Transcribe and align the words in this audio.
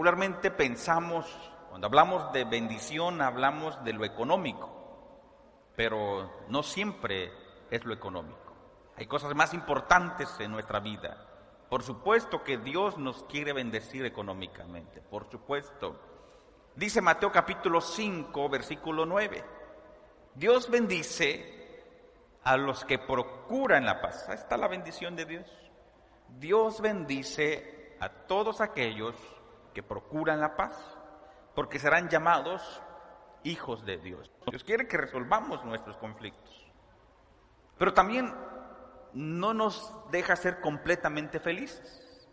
Regularmente 0.00 0.50
pensamos, 0.50 1.26
cuando 1.68 1.86
hablamos 1.86 2.32
de 2.32 2.44
bendición, 2.44 3.20
hablamos 3.20 3.84
de 3.84 3.92
lo 3.92 4.06
económico, 4.06 4.72
pero 5.76 6.46
no 6.48 6.62
siempre 6.62 7.30
es 7.70 7.84
lo 7.84 7.92
económico. 7.92 8.54
Hay 8.96 9.04
cosas 9.04 9.34
más 9.34 9.52
importantes 9.52 10.34
en 10.40 10.52
nuestra 10.52 10.80
vida. 10.80 11.28
Por 11.68 11.82
supuesto 11.82 12.42
que 12.42 12.56
Dios 12.56 12.96
nos 12.96 13.24
quiere 13.24 13.52
bendecir 13.52 14.06
económicamente, 14.06 15.02
por 15.02 15.30
supuesto. 15.30 16.00
Dice 16.74 17.02
Mateo 17.02 17.30
capítulo 17.30 17.82
5, 17.82 18.48
versículo 18.48 19.04
9. 19.04 19.44
Dios 20.34 20.70
bendice 20.70 21.84
a 22.42 22.56
los 22.56 22.86
que 22.86 22.98
procuran 22.98 23.84
la 23.84 24.00
paz. 24.00 24.26
Ahí 24.30 24.36
está 24.36 24.56
la 24.56 24.66
bendición 24.66 25.14
de 25.14 25.26
Dios. 25.26 25.70
Dios 26.38 26.80
bendice 26.80 27.98
a 28.00 28.08
todos 28.08 28.62
aquellos 28.62 29.14
que 29.72 29.82
procuran 29.82 30.40
la 30.40 30.56
paz, 30.56 30.76
porque 31.54 31.78
serán 31.78 32.08
llamados 32.08 32.82
hijos 33.44 33.84
de 33.84 33.98
Dios. 33.98 34.30
Dios 34.48 34.64
quiere 34.64 34.86
que 34.86 34.96
resolvamos 34.96 35.64
nuestros 35.64 35.96
conflictos. 35.96 36.66
Pero 37.78 37.94
también 37.94 38.34
no 39.12 39.54
nos 39.54 39.92
deja 40.10 40.36
ser 40.36 40.60
completamente 40.60 41.40
felices, 41.40 42.28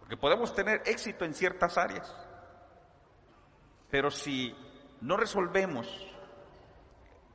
porque 0.00 0.16
podemos 0.16 0.54
tener 0.54 0.82
éxito 0.86 1.24
en 1.24 1.34
ciertas 1.34 1.78
áreas, 1.78 2.12
pero 3.90 4.10
si 4.10 4.54
no 5.00 5.16
resolvemos 5.16 5.86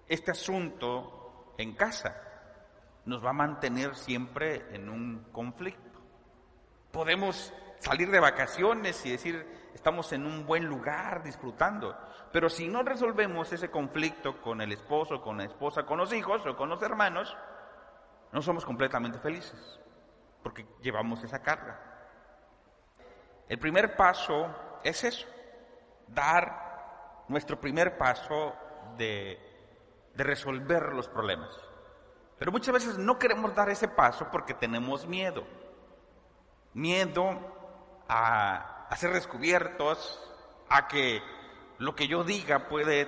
este 0.08 0.32
asunto 0.32 1.54
en 1.58 1.76
casa, 1.76 2.16
nos 3.06 3.24
va 3.24 3.30
a 3.30 3.34
mantener 3.34 3.96
siempre 3.96 4.76
en 4.76 4.90
un 4.90 5.30
conflicto. 5.32 6.00
Podemos 6.92 7.54
salir 7.80 8.12
de 8.12 8.20
vacaciones 8.20 9.06
y 9.06 9.12
decir, 9.12 9.72
estamos 9.74 10.12
en 10.14 10.26
un 10.26 10.46
buen 10.46 10.66
lugar 10.66 11.24
disfrutando, 11.24 11.98
pero 12.32 12.50
si 12.50 12.68
no 12.68 12.84
resolvemos 12.84 13.52
ese 13.52 13.72
conflicto 13.72 14.42
con 14.42 14.62
el 14.62 14.72
esposo, 14.72 15.22
con 15.22 15.38
la 15.38 15.46
esposa, 15.46 15.84
con 15.86 15.98
los 15.98 16.14
hijos 16.14 16.46
o 16.46 16.56
con 16.56 16.70
los 16.70 16.82
hermanos, 16.82 17.36
no 18.32 18.42
somos 18.42 18.66
completamente 18.66 19.20
felices, 19.20 19.80
porque 20.44 20.68
llevamos 20.82 21.24
esa 21.24 21.42
carga. 21.42 21.80
El 23.48 23.58
primer 23.58 23.96
paso 23.96 24.80
es 24.84 25.04
eso, 25.04 25.28
dar 26.08 27.24
nuestro 27.30 27.60
primer 27.60 27.98
paso 27.98 28.54
de, 28.98 29.40
de 30.14 30.24
resolver 30.24 30.94
los 30.94 31.08
problemas. 31.08 31.50
Pero 32.38 32.52
muchas 32.52 32.74
veces 32.74 32.98
no 32.98 33.18
queremos 33.18 33.56
dar 33.56 33.70
ese 33.70 33.88
paso 33.88 34.28
porque 34.32 34.54
tenemos 34.54 35.08
miedo. 35.08 35.44
Miedo 36.74 37.59
a, 38.10 38.88
a 38.90 38.96
ser 38.98 39.14
descubiertos, 39.14 40.20
a 40.68 40.88
que 40.88 41.22
lo 41.78 41.96
que 41.96 42.08
yo 42.08 42.24
diga 42.24 42.68
puede 42.68 43.08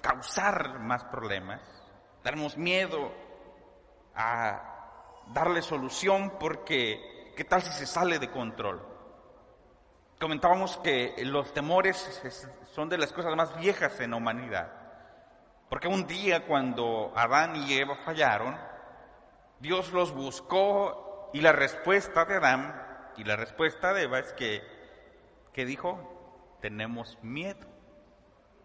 causar 0.00 0.80
más 0.80 1.04
problemas. 1.04 1.60
Tenemos 2.22 2.56
miedo 2.56 3.12
a 4.14 5.22
darle 5.28 5.62
solución 5.62 6.34
porque 6.38 7.32
¿qué 7.36 7.44
tal 7.44 7.62
si 7.62 7.72
se 7.72 7.86
sale 7.86 8.18
de 8.18 8.30
control? 8.30 8.86
Comentábamos 10.20 10.76
que 10.78 11.14
los 11.24 11.52
temores 11.52 11.96
son 12.74 12.88
de 12.88 12.98
las 12.98 13.12
cosas 13.12 13.34
más 13.34 13.56
viejas 13.58 13.98
en 14.00 14.10
la 14.10 14.16
humanidad. 14.16 14.72
Porque 15.68 15.88
un 15.88 16.06
día 16.06 16.46
cuando 16.46 17.12
Adán 17.16 17.56
y 17.56 17.74
Eva 17.74 17.96
fallaron, 18.04 18.56
Dios 19.58 19.92
los 19.92 20.12
buscó 20.12 21.30
y 21.32 21.40
la 21.40 21.52
respuesta 21.52 22.24
de 22.24 22.36
Adán 22.36 22.91
y 23.16 23.24
la 23.24 23.36
respuesta 23.36 23.92
de 23.92 24.04
Eva 24.04 24.18
es 24.18 24.32
que, 24.32 25.64
dijo, 25.64 26.58
tenemos 26.60 27.18
miedo. 27.22 27.66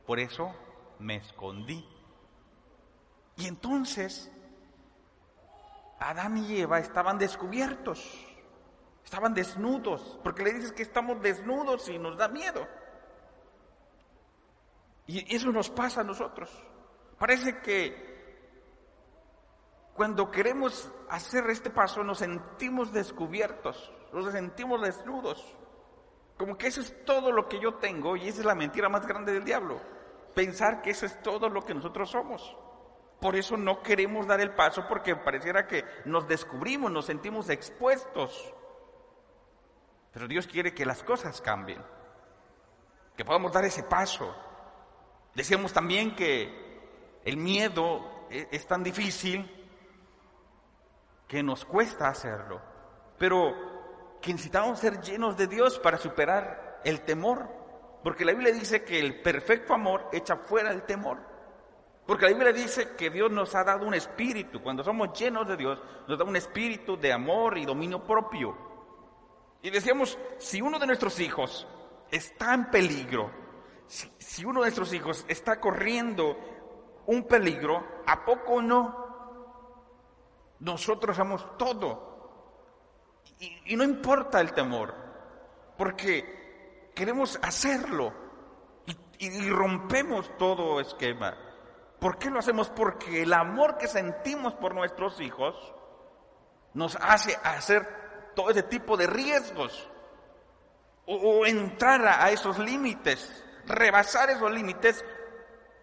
Por 0.06 0.20
eso 0.20 0.54
me 1.00 1.18
escondí. 1.18 1.88
Y 3.36 3.48
entonces 3.48 4.32
Adán 6.00 6.38
y 6.38 6.62
Eva 6.62 6.80
estaban 6.80 7.18
descubiertos, 7.18 8.26
estaban 9.04 9.34
desnudos, 9.34 10.20
porque 10.24 10.44
le 10.44 10.54
dices 10.54 10.72
que 10.72 10.84
estamos 10.84 11.22
desnudos 11.22 11.90
y 11.90 12.00
nos 12.00 12.18
da 12.18 12.28
miedo. 12.28 12.68
Y 15.06 15.36
eso 15.36 15.52
nos 15.52 15.70
pasa 15.70 16.02
a 16.02 16.04
nosotros. 16.04 16.50
Parece 17.18 17.60
que 17.60 18.08
cuando 19.94 20.30
queremos 20.30 20.92
hacer 21.10 21.50
este 21.50 21.70
paso 21.70 22.04
nos 22.04 22.20
sentimos 22.20 22.92
descubiertos, 22.94 23.92
nos 24.14 24.32
sentimos 24.32 24.82
desnudos. 24.82 25.56
Como 26.38 26.58
que 26.58 26.68
eso 26.68 26.82
es 26.82 27.06
todo 27.06 27.32
lo 27.32 27.48
que 27.48 27.60
yo 27.60 27.76
tengo 27.76 28.16
y 28.16 28.28
esa 28.28 28.42
es 28.42 28.46
la 28.46 28.56
mentira 28.56 28.90
más 28.90 29.08
grande 29.08 29.34
del 29.34 29.44
diablo. 29.44 29.80
Pensar 30.36 30.82
que 30.82 30.92
eso 30.92 31.06
es 31.06 31.22
todo 31.22 31.50
lo 31.50 31.64
que 31.64 31.74
nosotros 31.74 32.12
somos. 32.12 32.56
Por 33.20 33.36
eso 33.36 33.58
no 33.58 33.82
queremos 33.82 34.28
dar 34.28 34.40
el 34.40 34.54
paso 34.54 34.86
porque 34.88 35.16
pareciera 35.16 35.66
que 35.66 35.84
nos 36.06 36.28
descubrimos, 36.28 36.92
nos 36.92 37.06
sentimos 37.06 37.50
expuestos. 37.50 38.54
Pero 40.14 40.28
Dios 40.28 40.46
quiere 40.46 40.74
que 40.74 40.86
las 40.86 41.04
cosas 41.04 41.42
cambien, 41.42 41.82
que 43.16 43.26
podamos 43.26 43.52
dar 43.52 43.66
ese 43.66 43.84
paso. 43.84 44.36
Decíamos 45.34 45.74
también 45.74 46.16
que 46.16 47.20
el 47.26 47.38
miedo 47.38 48.28
e-, 48.30 48.48
es 48.52 48.68
tan 48.68 48.84
difícil 48.84 49.54
que 51.28 51.44
nos 51.44 51.66
cuesta 51.66 52.08
hacerlo, 52.08 52.62
pero 53.18 53.54
que 54.28 54.34
necesitamos 54.34 54.78
ser 54.78 55.00
llenos 55.00 55.38
de 55.38 55.48
Dios 55.48 55.80
para 55.80 55.98
superar 55.98 56.82
el 56.84 57.00
temor, 57.06 57.48
porque 58.04 58.26
la 58.26 58.34
Biblia 58.34 58.52
dice 58.52 58.84
que 58.84 59.00
el 59.00 59.22
perfecto 59.22 59.74
amor 59.74 60.10
echa 60.12 60.36
fuera 60.36 60.70
el 60.72 60.84
temor. 60.84 61.18
Porque 62.06 62.26
la 62.26 62.32
Biblia 62.34 62.52
dice 62.52 62.94
que 62.98 63.10
Dios 63.10 63.32
nos 63.32 63.56
ha 63.56 63.64
dado 63.64 63.86
un 63.86 63.94
espíritu. 63.94 64.62
Cuando 64.62 64.84
somos 64.84 65.18
llenos 65.18 65.48
de 65.48 65.56
Dios, 65.56 65.82
nos 66.10 66.18
da 66.18 66.26
un 66.26 66.36
espíritu 66.36 66.98
de 66.98 67.14
amor 67.14 67.58
y 67.58 67.66
dominio 67.66 68.04
propio. 68.04 68.58
Y 69.62 69.70
decíamos, 69.70 70.20
si 70.38 70.62
uno 70.62 70.78
de 70.78 70.88
nuestros 70.88 71.22
hijos 71.22 71.66
está 72.12 72.54
en 72.54 72.70
peligro, 72.70 73.32
si, 73.88 74.44
uno 74.44 74.60
de 74.60 74.66
nuestros 74.66 74.94
hijos 74.94 75.24
está 75.30 75.62
corriendo 75.62 76.38
un 77.06 77.24
peligro, 77.24 77.82
¿a 78.06 78.26
poco 78.26 78.62
no? 78.62 79.06
Nosotros 80.60 81.18
hacemos 81.18 81.58
todo. 81.58 82.17
Y, 83.40 83.76
no 83.76 83.84
importa 83.84 84.42
el 84.42 84.54
temor, 84.54 84.94
porque 85.78 86.92
queremos 86.96 87.40
hacerlo 87.42 88.14
y 89.20 89.50
rompemos 89.50 90.36
todo 90.38 90.80
esquema. 90.80 91.36
¿Por 92.00 92.18
qué 92.18 92.30
lo 92.30 92.40
hacemos? 92.40 92.70
Porque 92.70 93.24
el 93.24 93.34
amor 93.34 93.78
que 93.78 93.88
sentimos 93.88 94.54
por 94.56 94.76
nuestros 94.76 95.20
hijos 95.20 95.56
nos 96.74 96.96
hace 97.02 97.38
hacer 97.44 98.34
todo 98.36 98.52
ese 98.52 98.64
tipo 98.64 98.98
de 98.98 99.08
riesgos 99.08 99.90
o, 101.08 101.46
entrar 101.46 102.06
a, 102.06 102.30
esos 102.32 102.60
límites, 102.60 103.44
rebasar 103.66 104.30
esos 104.30 104.52
límites 104.52 105.04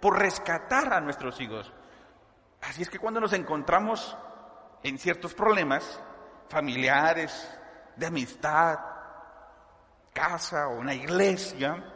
por 0.01 0.19
rescatar 0.19 0.93
a 0.93 1.01
nuestros 1.01 1.41
hijos. 1.41 1.73
Así 2.63 2.83
es 2.83 2.91
que 2.91 2.99
cuando 2.99 3.21
nos 3.21 3.33
encontramos 3.33 4.17
en 4.83 4.99
ciertos 4.99 5.35
problemas 5.35 6.01
familiares, 6.49 7.59
de 7.97 8.07
amistad, 8.07 8.79
casa 10.13 10.69
o 10.69 10.79
una 10.79 10.95
iglesia, 10.95 11.93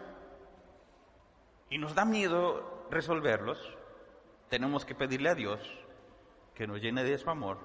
y 1.71 1.79
nos 1.79 1.95
da 1.95 2.05
miedo 2.05 2.87
resolverlos, 2.91 3.59
tenemos 4.49 4.85
que 4.85 4.95
pedirle 4.95 5.31
a 5.31 5.35
Dios 5.35 5.61
que 6.55 6.67
nos 6.67 6.81
llene 6.81 7.05
de 7.05 7.19
su 7.19 7.31
amor 7.31 7.59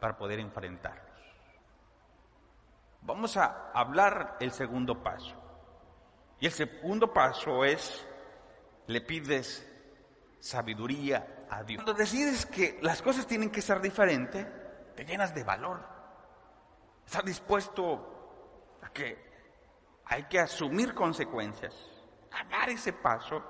para 0.00 0.16
poder 0.16 0.40
enfrentarlos. 0.40 1.04
Vamos 3.02 3.36
a 3.36 3.70
hablar 3.72 4.36
el 4.40 4.50
segundo 4.50 5.02
paso. 5.02 5.34
Y 6.40 6.46
el 6.46 6.52
segundo 6.52 7.12
paso 7.12 7.64
es, 7.64 8.06
le 8.86 9.00
pides 9.02 9.66
sabiduría 10.40 11.46
a 11.48 11.62
Dios. 11.62 11.82
Cuando 11.82 11.98
decides 11.98 12.44
que 12.46 12.78
las 12.82 13.00
cosas 13.00 13.26
tienen 13.26 13.50
que 13.50 13.62
ser 13.62 13.80
diferentes, 13.80 14.46
te 14.94 15.04
llenas 15.04 15.34
de 15.34 15.44
valor. 15.44 15.80
Estás 17.04 17.24
dispuesto 17.24 18.78
a 18.82 18.90
que 18.90 19.32
hay 20.06 20.24
que 20.24 20.40
asumir 20.40 20.94
consecuencias. 20.94 21.74
A 22.32 22.44
dar 22.44 22.68
ese 22.70 22.92
paso 22.92 23.42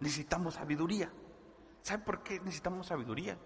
necesitamos 0.00 0.54
sabiduría. 0.54 1.10
¿Sabe 1.82 2.04
por 2.04 2.22
qué 2.22 2.40
necesitamos 2.40 2.86
sabiduría? 2.86 3.38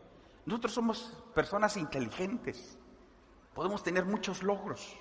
Nosotros 0.45 0.73
somos 0.75 1.23
personas 1.35 1.77
inteligentes, 1.77 2.77
podemos 3.55 3.83
tener 3.85 4.05
muchos 4.05 4.43
logros, 4.43 4.99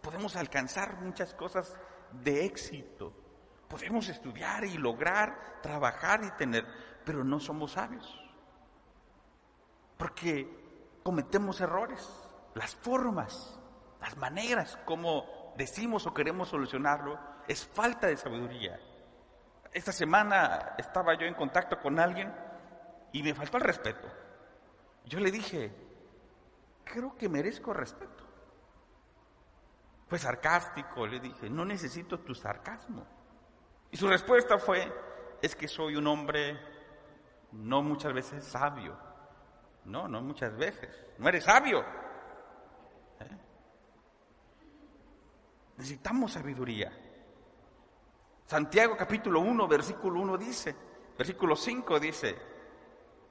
podemos 0.00 0.36
alcanzar 0.36 1.02
muchas 1.02 1.34
cosas 1.34 1.76
de 2.12 2.46
éxito, 2.46 3.12
podemos 3.68 4.08
estudiar 4.08 4.64
y 4.64 4.78
lograr, 4.78 5.60
trabajar 5.62 6.24
y 6.24 6.30
tener, 6.32 6.66
pero 7.04 7.24
no 7.24 7.40
somos 7.40 7.72
sabios, 7.72 8.18
porque 9.98 10.59
cometemos 11.02 11.60
errores, 11.60 12.08
las 12.54 12.74
formas, 12.74 13.58
las 14.00 14.16
maneras 14.16 14.78
como 14.84 15.52
decimos 15.56 16.06
o 16.06 16.14
queremos 16.14 16.48
solucionarlo, 16.48 17.18
es 17.46 17.66
falta 17.66 18.06
de 18.06 18.16
sabiduría. 18.16 18.78
Esta 19.72 19.92
semana 19.92 20.74
estaba 20.78 21.14
yo 21.14 21.26
en 21.26 21.34
contacto 21.34 21.78
con 21.80 21.98
alguien 21.98 22.34
y 23.12 23.22
me 23.22 23.34
faltó 23.34 23.56
el 23.56 23.64
respeto. 23.64 24.08
Yo 25.04 25.20
le 25.20 25.30
dije, 25.30 25.72
creo 26.84 27.16
que 27.16 27.28
merezco 27.28 27.72
respeto. 27.72 28.24
Fue 30.08 30.18
sarcástico, 30.18 31.06
le 31.06 31.20
dije, 31.20 31.48
no 31.48 31.64
necesito 31.64 32.18
tu 32.20 32.34
sarcasmo. 32.34 33.06
Y 33.92 33.96
su 33.96 34.08
respuesta 34.08 34.58
fue, 34.58 34.92
es 35.40 35.54
que 35.54 35.68
soy 35.68 35.96
un 35.96 36.06
hombre 36.06 36.58
no 37.52 37.82
muchas 37.82 38.12
veces 38.12 38.44
sabio. 38.44 38.96
No, 39.84 40.08
no 40.08 40.20
muchas 40.20 40.56
veces. 40.56 40.90
No 41.18 41.28
eres 41.28 41.44
sabio. 41.44 41.80
¿Eh? 43.20 43.36
Necesitamos 45.76 46.32
sabiduría. 46.32 46.92
Santiago 48.46 48.96
capítulo 48.96 49.40
1, 49.40 49.68
versículo 49.68 50.20
1 50.20 50.36
dice, 50.36 50.74
versículo 51.16 51.54
5 51.54 52.00
dice, 52.00 52.36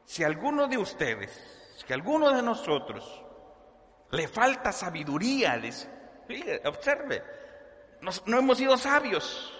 si 0.06 0.24
alguno 0.24 0.66
de 0.66 0.78
ustedes, 0.78 1.76
si 1.76 1.92
alguno 1.92 2.32
de 2.32 2.42
nosotros 2.42 3.26
le 4.12 4.28
falta 4.30 4.72
sabiduría, 4.72 5.62
observe, 6.64 7.22
no 8.28 8.38
hemos 8.38 8.58
sido 8.58 8.78
sabios, 8.78 9.60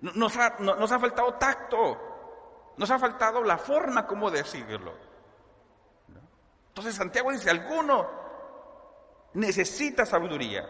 nos 0.00 0.34
ha, 0.38 0.56
nos 0.58 0.90
ha 0.90 0.98
faltado 0.98 1.34
tacto, 1.34 2.72
nos 2.78 2.90
ha 2.90 2.98
faltado 2.98 3.42
la 3.42 3.58
forma 3.58 4.06
como 4.06 4.30
decirlo. 4.30 5.09
Entonces 6.70 6.94
Santiago 6.94 7.32
dice, 7.32 7.50
alguno 7.50 8.08
necesita 9.34 10.06
sabiduría, 10.06 10.68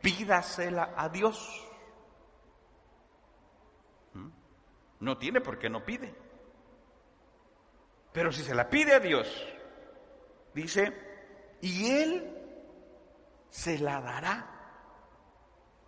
pídasela 0.00 0.94
a 0.96 1.08
Dios. 1.08 1.66
¿Mm? 4.14 4.28
No 5.00 5.18
tiene 5.18 5.40
por 5.40 5.58
qué 5.58 5.68
no 5.68 5.84
pide. 5.84 6.14
Pero 8.12 8.32
si 8.32 8.42
se 8.42 8.54
la 8.54 8.68
pide 8.68 8.94
a 8.94 9.00
Dios, 9.00 9.28
dice, 10.54 11.56
y 11.60 11.90
Él 11.90 12.38
se 13.50 13.78
la 13.78 14.00
dará. 14.00 14.54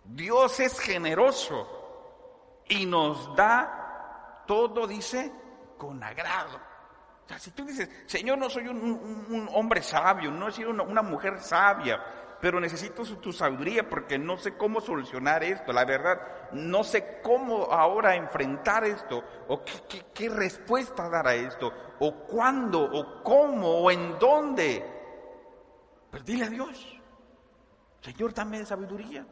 Dios 0.03 0.59
es 0.59 0.77
generoso 0.77 2.63
y 2.67 2.85
nos 2.85 3.33
da 3.35 4.43
todo, 4.45 4.87
dice, 4.87 5.31
con 5.77 6.03
agrado. 6.03 6.70
Si 7.37 7.51
tú 7.51 7.65
dices, 7.65 7.89
Señor, 8.05 8.37
no 8.37 8.49
soy 8.49 8.67
un, 8.67 9.49
hombre 9.53 9.81
sabio, 9.81 10.31
no 10.31 10.51
soy 10.51 10.65
una, 10.65 10.83
una 10.83 11.01
mujer 11.01 11.39
sabia, 11.39 12.03
pero 12.41 12.59
necesito 12.59 13.03
tu 13.17 13.31
sabiduría 13.31 13.87
porque 13.87 14.17
no 14.17 14.35
sé 14.37 14.57
cómo 14.57 14.81
solucionar 14.81 15.43
esto, 15.43 15.71
la 15.71 15.85
verdad, 15.85 16.19
no 16.53 16.83
sé 16.83 17.19
cómo 17.21 17.65
ahora 17.71 18.15
enfrentar 18.15 18.83
esto, 18.83 19.23
o 19.47 19.61
qué, 20.13 20.29
respuesta 20.29 21.07
dar 21.07 21.27
a 21.27 21.35
esto, 21.35 21.71
o 21.99 22.15
cuándo, 22.25 22.81
o 22.81 23.23
cómo, 23.23 23.67
o 23.67 23.91
en 23.91 24.17
dónde. 24.17 24.83
Pero 26.09 26.23
dile 26.23 26.45
a 26.45 26.49
Dios, 26.49 26.99
Señor, 28.01 28.33
dame 28.33 28.65
sabiduría 28.65 29.25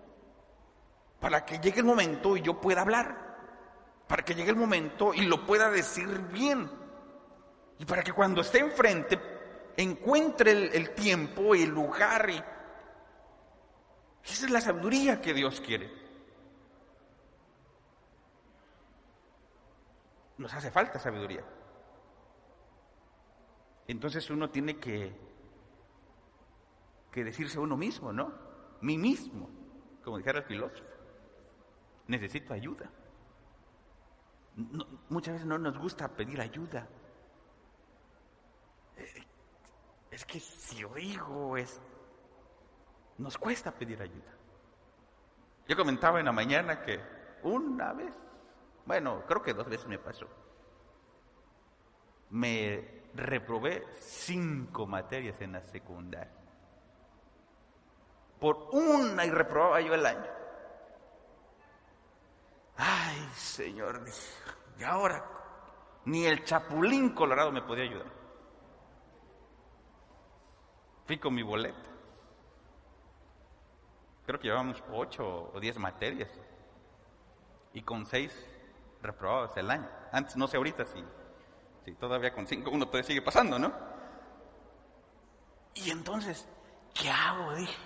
para 1.19 1.43
que 1.43 1.57
llegue 1.59 1.79
el 1.79 1.85
momento 1.85 2.37
y 2.37 2.41
yo 2.41 2.61
pueda 2.61 2.81
hablar, 2.81 3.17
para 4.07 4.23
que 4.23 4.35
llegue 4.35 4.51
el 4.51 4.55
momento 4.55 5.15
y 5.15 5.21
lo 5.21 5.47
pueda 5.47 5.71
decir 5.71 6.07
bien, 6.31 6.69
y 7.79 7.85
para 7.85 8.03
que 8.03 8.13
cuando 8.13 8.41
esté 8.41 8.59
enfrente 8.59 9.19
encuentre 9.77 10.51
el, 10.75 10.93
tiempo 10.93 11.55
y 11.55 11.63
el 11.63 11.69
lugar. 11.69 12.29
Esa 14.21 14.45
es 14.45 14.51
la 14.51 14.59
sabiduría 14.59 15.21
que 15.21 15.33
Dios 15.33 15.61
quiere. 15.61 15.89
Nos 20.37 20.53
hace 20.53 20.69
falta 20.69 20.99
sabiduría. 20.99 21.43
Entonces 23.87 24.29
uno 24.29 24.49
tiene 24.49 24.77
que, 24.77 25.15
que 27.11 27.23
decirse 27.23 27.57
a 27.57 27.61
uno 27.61 27.75
mismo, 27.77 28.11
¿no? 28.13 28.49
mí 28.81 28.97
mismo, 28.97 29.49
como 30.03 30.17
dijera 30.17 30.39
el 30.39 30.45
filósofo. 30.45 30.89
Necesito 32.07 32.53
ayuda. 32.53 32.89
muchas 35.09 35.35
veces 35.35 35.47
no 35.47 35.57
nos 35.57 35.77
gusta 35.77 36.07
pedir 36.09 36.41
ayuda. 36.41 36.87
Es 40.11 40.25
que 40.25 40.39
si 40.39 40.83
oigo 40.83 41.57
es, 41.57 41.79
nos 43.17 43.37
cuesta 43.37 43.71
pedir 43.71 44.01
ayuda. 44.01 44.33
Yo 45.67 45.75
comentaba 45.75 46.19
en 46.19 46.25
la 46.25 46.31
mañana 46.31 46.81
que 46.81 46.99
una 47.43 47.93
vez, 47.93 48.13
bueno, 48.85 49.23
creo 49.27 49.41
que 49.41 49.53
dos 49.53 49.67
veces 49.67 49.87
me 49.87 49.99
pasó, 49.99 50.27
me 52.31 53.03
reprobé 53.13 53.85
cinco 53.97 54.85
materias 54.87 55.39
en 55.41 55.53
la 55.53 55.61
secundaria 55.61 56.39
por 58.39 58.69
una 58.71 59.25
y 59.25 59.29
reprobaba 59.29 59.81
yo 59.81 59.93
el 59.93 60.05
año. 60.05 60.31
Ay, 62.77 63.29
Señor, 63.35 64.01
y 64.79 64.83
ahora 64.83 65.25
ni 66.05 66.25
el 66.25 66.43
chapulín 66.45 67.09
colorado 67.09 67.51
me 67.51 67.61
podía 67.61 67.83
ayudar. 67.83 68.18
Fui 71.09 71.17
con 71.17 71.33
mi 71.33 71.41
boleta. 71.41 71.89
Creo 74.27 74.37
que 74.37 74.43
llevábamos 74.43 74.83
ocho 74.93 75.49
o 75.51 75.59
diez 75.59 75.75
materias. 75.79 76.29
Y 77.73 77.81
con 77.81 78.05
seis 78.05 78.31
reprobados 79.01 79.57
el 79.57 79.71
año. 79.71 79.89
Antes, 80.11 80.37
no 80.37 80.47
sé 80.47 80.57
ahorita 80.57 80.85
si, 80.85 81.03
si 81.83 81.95
todavía 81.95 82.31
con 82.31 82.45
cinco 82.45 82.69
uno 82.69 82.85
todavía 82.85 83.07
sigue 83.07 83.23
pasando, 83.23 83.57
¿no? 83.57 83.73
Y 85.73 85.89
entonces, 85.89 86.47
¿qué 86.93 87.09
hago? 87.09 87.55
Dije. 87.55 87.81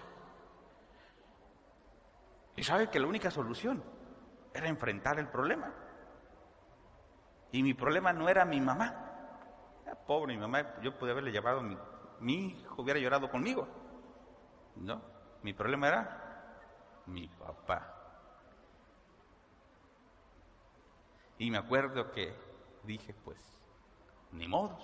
Y 2.57 2.63
sabe 2.65 2.89
que 2.89 2.99
la 2.99 3.07
única 3.07 3.31
solución 3.31 3.81
era 4.53 4.67
enfrentar 4.67 5.17
el 5.17 5.29
problema. 5.29 5.73
Y 7.53 7.63
mi 7.63 7.73
problema 7.73 8.11
no 8.11 8.27
era 8.27 8.43
mi 8.43 8.59
mamá. 8.59 8.93
pobre 10.05 10.33
mi 10.33 10.41
mamá, 10.41 10.81
yo 10.81 10.97
pude 10.97 11.11
haberle 11.11 11.31
llevado, 11.31 11.61
mi, 11.61 11.77
mi 12.23 12.47
hijo 12.47 12.81
hubiera 12.81 12.99
llorado 12.99 13.29
conmigo. 13.29 13.67
No, 14.75 15.01
mi 15.43 15.53
problema 15.53 15.87
era 15.87 17.03
mi 17.05 17.27
papá. 17.27 17.93
Y 21.37 21.51
me 21.51 21.57
acuerdo 21.57 22.11
que 22.11 22.33
dije, 22.83 23.13
pues, 23.23 23.39
ni 24.31 24.47
modos. 24.47 24.83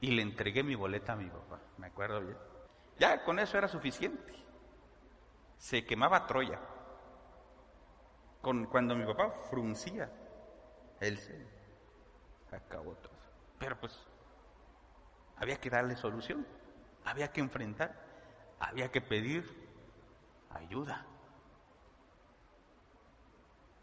Y 0.00 0.10
le 0.10 0.22
entregué 0.22 0.62
mi 0.62 0.74
boleta 0.74 1.12
a 1.12 1.16
mi 1.16 1.28
papá, 1.28 1.60
me 1.78 1.86
acuerdo 1.86 2.20
bien. 2.20 2.36
Ya 2.98 3.22
con 3.24 3.38
eso 3.38 3.58
era 3.58 3.68
suficiente 3.68 4.46
se 5.58 5.84
quemaba 5.84 6.26
Troya. 6.26 6.60
Con, 8.40 8.66
cuando 8.66 8.94
mi 8.94 9.04
papá 9.04 9.30
fruncía, 9.50 10.10
él 11.00 11.18
se 11.18 11.44
acabó 12.52 12.94
todo. 12.94 13.12
Pero 13.58 13.78
pues 13.80 13.98
había 15.36 15.56
que 15.56 15.70
darle 15.70 15.96
solución, 15.96 16.46
había 17.04 17.28
que 17.32 17.40
enfrentar, 17.40 17.94
había 18.58 18.90
que 18.90 19.00
pedir 19.00 19.44
ayuda. 20.50 21.06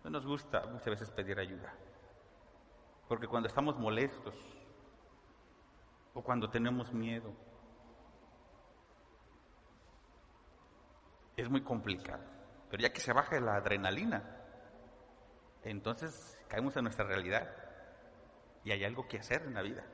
No 0.03 0.09
nos 0.09 0.25
gusta 0.25 0.65
muchas 0.65 0.85
veces 0.85 1.11
pedir 1.11 1.39
ayuda, 1.39 1.73
porque 3.07 3.27
cuando 3.27 3.47
estamos 3.47 3.77
molestos 3.77 4.35
o 6.13 6.21
cuando 6.21 6.49
tenemos 6.49 6.91
miedo, 6.93 7.33
es 11.37 11.49
muy 11.49 11.61
complicado. 11.61 12.23
Pero 12.69 12.81
ya 12.81 12.91
que 12.91 12.99
se 12.99 13.13
baja 13.13 13.39
la 13.39 13.55
adrenalina, 13.55 14.23
entonces 15.63 16.37
caemos 16.47 16.75
en 16.75 16.83
nuestra 16.83 17.05
realidad 17.05 17.49
y 18.63 18.71
hay 18.71 18.83
algo 18.83 19.07
que 19.07 19.19
hacer 19.19 19.43
en 19.43 19.53
la 19.53 19.61
vida. 19.61 19.85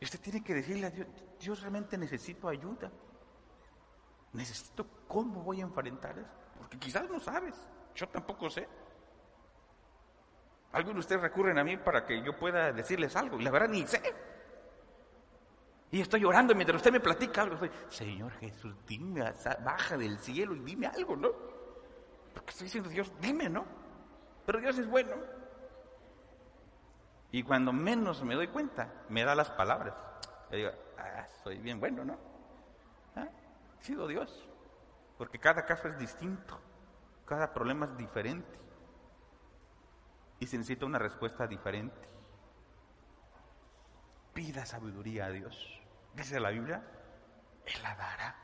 Y 0.00 0.04
usted 0.04 0.20
tiene 0.20 0.42
que 0.42 0.54
decirle 0.54 0.86
a 0.86 0.90
Dios, 0.90 1.06
Dios 1.40 1.60
realmente 1.60 1.96
necesito 1.96 2.48
ayuda. 2.48 2.90
Necesito 4.32 4.86
cómo 5.08 5.42
voy 5.42 5.60
a 5.60 5.64
enfrentar 5.64 6.18
eso. 6.18 6.30
Porque 6.58 6.78
quizás 6.78 7.08
no 7.08 7.18
sabes, 7.20 7.54
yo 7.94 8.08
tampoco 8.08 8.50
sé. 8.50 8.68
Algunos 10.72 10.96
de 10.96 11.00
ustedes 11.00 11.22
recurren 11.22 11.58
a 11.58 11.64
mí 11.64 11.76
para 11.78 12.04
que 12.04 12.22
yo 12.22 12.36
pueda 12.36 12.72
decirles 12.72 13.16
algo 13.16 13.40
y 13.40 13.44
la 13.44 13.50
verdad 13.50 13.68
ni 13.68 13.86
sé. 13.86 14.02
Y 15.90 16.00
estoy 16.00 16.20
llorando 16.20 16.54
mientras 16.54 16.76
usted 16.76 16.92
me 16.92 17.00
platica 17.00 17.42
algo. 17.42 17.54
Estoy, 17.54 17.70
Señor 17.88 18.32
Jesús, 18.32 18.74
dime, 18.86 19.32
baja 19.64 19.96
del 19.96 20.18
cielo 20.18 20.54
y 20.54 20.60
dime 20.60 20.88
algo, 20.88 21.16
¿no? 21.16 21.30
Porque 22.34 22.50
estoy 22.50 22.64
diciendo, 22.64 22.90
Dios, 22.90 23.10
dime, 23.20 23.48
¿no? 23.48 23.64
Pero 24.44 24.60
Dios 24.60 24.76
es 24.78 24.86
bueno. 24.86 25.16
Y 27.36 27.42
cuando 27.42 27.70
menos 27.70 28.22
me 28.22 28.34
doy 28.34 28.48
cuenta, 28.48 28.90
me 29.10 29.22
da 29.22 29.34
las 29.34 29.50
palabras. 29.50 29.94
Yo 30.50 30.56
digo, 30.56 30.70
ah, 30.96 31.26
soy 31.44 31.58
bien 31.58 31.78
bueno, 31.78 32.02
¿no? 32.02 32.16
¿Ah? 33.14 33.28
He 33.78 33.84
sido 33.84 34.08
Dios. 34.08 34.48
porque 35.18 35.38
cada 35.38 35.66
caso 35.66 35.86
es 35.86 35.98
distinto, 35.98 36.58
cada 37.26 37.52
problema 37.52 37.84
es 37.84 37.96
diferente 37.98 38.58
y 40.38 40.46
se 40.46 40.56
necesita 40.56 40.86
una 40.86 40.98
respuesta 40.98 41.46
diferente. 41.46 42.08
Pida 44.32 44.64
sabiduría 44.64 45.26
a 45.26 45.30
Dios. 45.30 45.78
Dice 46.14 46.40
la 46.40 46.48
Biblia, 46.48 46.82
Él 47.66 47.82
la 47.82 47.96
dará. 47.96 48.36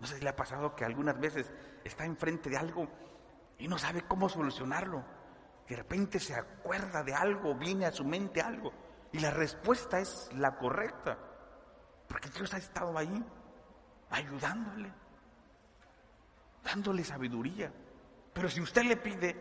No 0.00 0.06
sé 0.06 0.16
si 0.16 0.22
le 0.22 0.30
ha 0.30 0.36
pasado 0.36 0.74
que 0.74 0.86
algunas 0.86 1.20
veces 1.20 1.52
está 1.84 2.06
enfrente 2.06 2.48
de 2.48 2.56
algo 2.56 2.88
y 3.58 3.68
no 3.68 3.76
sabe 3.76 4.00
cómo 4.00 4.30
solucionarlo. 4.30 5.15
De 5.68 5.76
repente 5.76 6.20
se 6.20 6.34
acuerda 6.34 7.02
de 7.02 7.14
algo, 7.14 7.54
viene 7.54 7.86
a 7.86 7.92
su 7.92 8.04
mente 8.04 8.40
algo 8.40 8.72
y 9.12 9.18
la 9.18 9.30
respuesta 9.30 9.98
es 9.98 10.30
la 10.34 10.56
correcta. 10.56 11.18
Porque 12.08 12.28
Dios 12.30 12.52
ha 12.54 12.58
estado 12.58 12.96
ahí 12.96 13.24
ayudándole, 14.10 14.92
dándole 16.62 17.02
sabiduría. 17.02 17.72
Pero 18.32 18.48
si 18.48 18.60
usted 18.60 18.82
le 18.84 18.96
pide, 18.96 19.34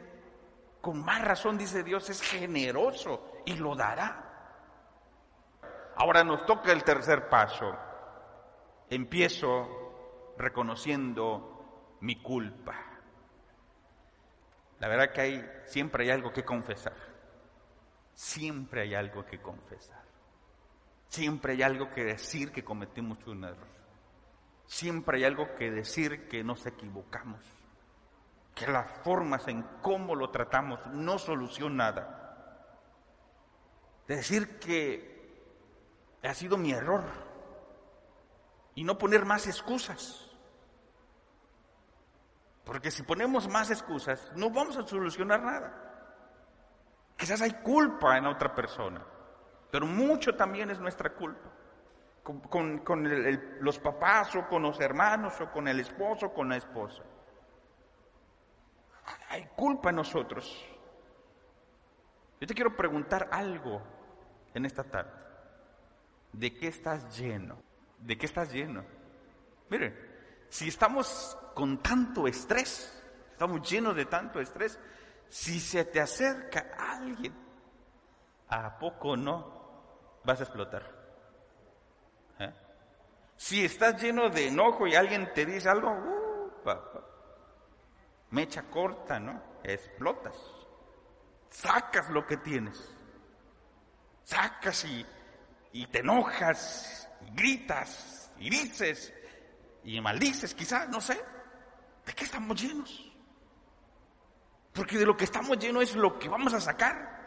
con 0.81 1.03
más 1.03 1.23
razón 1.23 1.57
dice 1.57 1.83
Dios, 1.83 2.09
es 2.09 2.21
generoso 2.21 3.41
y 3.45 3.55
lo 3.55 3.75
dará. 3.75 4.25
Ahora 5.97 6.23
nos 6.23 6.45
toca 6.45 6.71
el 6.71 6.83
tercer 6.83 7.29
paso. 7.29 7.75
Empiezo 8.89 10.33
reconociendo 10.37 11.97
mi 12.01 12.21
culpa. 12.21 12.94
La 14.79 14.87
verdad 14.87 15.11
que 15.11 15.21
hay, 15.21 15.51
siempre 15.65 16.03
hay 16.03 16.11
algo 16.11 16.33
que 16.33 16.43
confesar. 16.43 16.95
Siempre 18.13 18.81
hay 18.81 18.95
algo 18.95 19.25
que 19.25 19.41
confesar. 19.41 20.03
Siempre 21.09 21.53
hay 21.53 21.63
algo 21.63 21.91
que 21.91 22.03
decir 22.03 22.51
que 22.51 22.63
cometimos 22.63 23.25
un 23.27 23.43
error. 23.43 23.67
Siempre 24.65 25.17
hay 25.17 25.25
algo 25.25 25.55
que 25.55 25.71
decir 25.71 26.27
que 26.27 26.43
nos 26.43 26.65
equivocamos. 26.65 27.41
Que 28.53 28.67
las 28.67 28.89
formas 29.03 29.47
en 29.47 29.63
cómo 29.81 30.15
lo 30.15 30.31
tratamos 30.31 30.79
no 30.87 31.19
solucionan 31.19 31.77
nada. 31.77 32.21
De 34.07 34.17
decir 34.17 34.59
que 34.59 35.15
ha 36.23 36.33
sido 36.33 36.57
mi 36.57 36.71
error. 36.71 37.03
Y 38.75 38.83
no 38.83 38.97
poner 38.97 39.25
más 39.25 39.47
excusas. 39.47 40.24
Porque 42.65 42.89
si 42.89 43.03
ponemos 43.03 43.47
más 43.47 43.69
excusas, 43.69 44.31
no 44.35 44.49
vamos 44.49 44.75
a 44.75 44.87
solucionar 44.87 45.41
nada. 45.41 45.85
Quizás 47.15 47.41
hay 47.41 47.53
culpa 47.61 48.17
en 48.17 48.25
otra 48.25 48.53
persona, 48.53 49.05
pero 49.71 49.85
mucho 49.85 50.35
también 50.35 50.71
es 50.71 50.79
nuestra 50.79 51.13
culpa. 51.13 51.51
Con, 52.23 52.81
los 53.59 53.77
papás 53.77 54.35
o 54.35 54.47
con 54.47 54.63
los 54.63 54.79
hermanos 54.79 55.39
o 55.41 55.51
con 55.51 55.67
el 55.67 55.79
esposo 55.79 56.25
o 56.25 56.33
con 56.33 56.49
la 56.49 56.57
esposa. 56.57 57.03
Hay 59.29 59.47
culpa 59.55 59.91
en 59.91 59.97
nosotros. 59.97 60.65
Yo 62.41 62.47
te 62.47 62.55
quiero 62.55 62.75
preguntar 62.75 63.29
algo 63.31 63.79
en 64.55 64.65
esta 64.65 64.83
tarde. 64.83 65.11
¿De 66.33 66.51
qué 66.55 66.67
estás 66.67 67.15
lleno? 67.15 67.61
¿De 67.99 68.17
qué 68.17 68.25
estás 68.25 68.51
lleno? 68.51 68.83
Mire, 69.69 70.04
si 70.55 70.69
estamos 70.69 71.37
con 71.53 71.83
tanto 71.83 72.29
estrés, 72.29 72.89
estamos 73.29 73.69
llenos 73.69 73.93
de 73.93 74.05
tanto 74.05 74.39
estrés, 74.39 74.79
si 75.27 75.59
se 75.59 75.83
te 75.83 75.99
acerca 75.99 76.77
alguien, 76.79 77.35
¿a 78.47 78.79
poco 78.79 79.17
no 79.17 80.21
vas 80.23 80.39
a 80.39 80.43
explotar? 80.43 80.89
¿Eh? 82.39 82.53
Si 83.35 83.65
estás 83.65 84.01
lleno 84.01 84.29
de 84.29 84.47
enojo 84.47 84.87
y 84.87 84.95
alguien 84.95 85.33
te 85.33 85.45
dice 85.45 85.67
algo, 85.67 85.91
uh, 85.91 86.51
mecha 88.29 88.63
corta, 88.69 89.19
¿no? 89.19 89.43
Explotas. 89.61 90.37
Sacas 91.49 92.09
lo 92.11 92.25
que 92.25 92.37
tienes. 92.37 92.95
Sacas 94.23 94.85
y, 94.85 95.05
y 95.73 95.85
te 95.87 95.99
enojas, 95.99 97.09
y 97.27 97.35
gritas, 97.35 98.31
y 98.37 98.49
dices, 98.49 99.13
y 99.85 100.01
maldices 100.01 100.53
quizás, 100.53 100.89
no 100.89 100.99
sé. 100.99 101.23
¿De 102.05 102.13
qué 102.13 102.25
estamos 102.25 102.61
llenos? 102.61 103.11
Porque 104.73 104.97
de 104.97 105.05
lo 105.05 105.15
que 105.15 105.23
estamos 105.23 105.57
llenos 105.57 105.83
es 105.83 105.95
lo 105.95 106.19
que 106.19 106.27
vamos 106.27 106.53
a 106.53 106.59
sacar. 106.59 107.25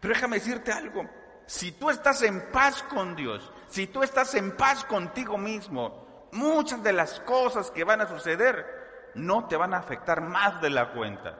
Pero 0.00 0.14
déjame 0.14 0.38
decirte 0.38 0.72
algo. 0.72 1.08
Si 1.46 1.72
tú 1.72 1.90
estás 1.90 2.22
en 2.22 2.50
paz 2.50 2.82
con 2.82 3.14
Dios, 3.14 3.52
si 3.68 3.86
tú 3.86 4.02
estás 4.02 4.34
en 4.34 4.56
paz 4.56 4.84
contigo 4.84 5.38
mismo, 5.38 6.28
muchas 6.32 6.82
de 6.82 6.92
las 6.92 7.20
cosas 7.20 7.70
que 7.70 7.84
van 7.84 8.00
a 8.00 8.08
suceder 8.08 9.12
no 9.14 9.46
te 9.46 9.56
van 9.56 9.74
a 9.74 9.78
afectar 9.78 10.20
más 10.20 10.60
de 10.60 10.70
la 10.70 10.92
cuenta. 10.92 11.38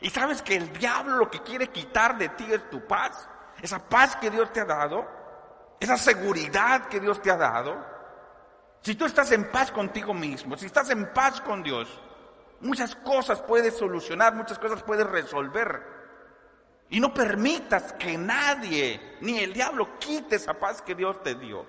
Y 0.00 0.10
sabes 0.10 0.42
que 0.42 0.56
el 0.56 0.72
diablo 0.72 1.16
lo 1.16 1.30
que 1.30 1.42
quiere 1.42 1.68
quitar 1.68 2.18
de 2.18 2.28
ti 2.30 2.46
es 2.52 2.68
tu 2.70 2.86
paz, 2.86 3.28
esa 3.62 3.88
paz 3.88 4.16
que 4.16 4.30
Dios 4.30 4.52
te 4.52 4.60
ha 4.60 4.66
dado, 4.66 5.08
esa 5.80 5.96
seguridad 5.96 6.86
que 6.86 7.00
Dios 7.00 7.20
te 7.22 7.30
ha 7.30 7.36
dado. 7.36 7.95
Si 8.86 8.94
tú 8.94 9.04
estás 9.04 9.32
en 9.32 9.50
paz 9.50 9.72
contigo 9.72 10.14
mismo, 10.14 10.56
si 10.56 10.66
estás 10.66 10.90
en 10.90 11.12
paz 11.12 11.40
con 11.40 11.60
Dios, 11.60 11.88
muchas 12.60 12.94
cosas 12.94 13.42
puedes 13.42 13.76
solucionar, 13.76 14.32
muchas 14.32 14.60
cosas 14.60 14.80
puedes 14.84 15.04
resolver. 15.08 15.82
Y 16.90 17.00
no 17.00 17.12
permitas 17.12 17.94
que 17.94 18.16
nadie, 18.16 19.16
ni 19.22 19.40
el 19.40 19.52
diablo, 19.52 19.98
quite 19.98 20.36
esa 20.36 20.54
paz 20.54 20.82
que 20.82 20.94
Dios 20.94 21.20
te 21.24 21.34
dio. 21.34 21.66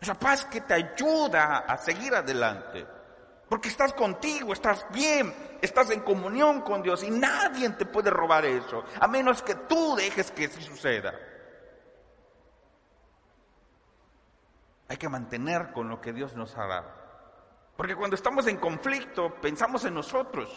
Esa 0.00 0.14
paz 0.14 0.44
que 0.44 0.60
te 0.60 0.74
ayuda 0.74 1.64
a 1.66 1.76
seguir 1.76 2.14
adelante. 2.14 2.86
Porque 3.48 3.68
estás 3.68 3.92
contigo, 3.92 4.52
estás 4.52 4.86
bien, 4.92 5.34
estás 5.60 5.90
en 5.90 6.02
comunión 6.02 6.60
con 6.60 6.84
Dios 6.84 7.02
y 7.02 7.10
nadie 7.10 7.68
te 7.70 7.84
puede 7.84 8.10
robar 8.10 8.44
eso, 8.44 8.84
a 9.00 9.08
menos 9.08 9.42
que 9.42 9.56
tú 9.56 9.96
dejes 9.96 10.30
que 10.30 10.44
eso 10.44 10.60
suceda. 10.60 11.18
Hay 14.88 14.96
que 14.96 15.08
mantener 15.08 15.72
con 15.72 15.88
lo 15.88 16.00
que 16.00 16.12
Dios 16.12 16.34
nos 16.34 16.56
ha 16.56 16.66
dado. 16.66 16.90
Porque 17.76 17.96
cuando 17.96 18.16
estamos 18.16 18.46
en 18.46 18.56
conflicto, 18.56 19.34
pensamos 19.40 19.84
en 19.84 19.94
nosotros. 19.94 20.50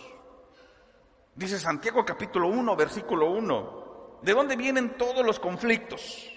Dice 1.33 1.59
Santiago 1.59 2.03
capítulo 2.05 2.47
1, 2.47 2.75
versículo 2.75 3.31
1. 3.31 4.19
¿De 4.21 4.33
dónde 4.33 4.55
vienen 4.55 4.97
todos 4.97 5.25
los 5.25 5.39
conflictos 5.39 6.31